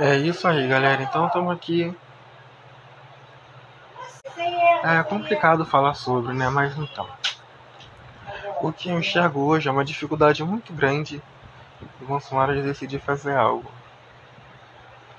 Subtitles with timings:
[0.00, 1.02] É isso aí, galera.
[1.02, 1.94] Então estamos aqui.
[4.84, 6.48] É complicado falar sobre, né?
[6.48, 7.08] Mas então.
[8.60, 11.20] O que eu enxergo hoje é uma dificuldade muito grande
[11.98, 13.70] do Bolsonaro de decidir fazer algo.